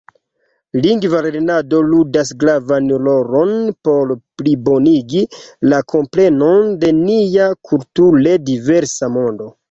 [0.83, 3.51] Lingva lernado ludas gravan rolon
[3.87, 5.21] por plibonigi
[5.73, 9.51] la komprenon de nia kulture diversa mondo.